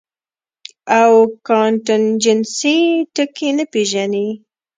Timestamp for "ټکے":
3.13-3.49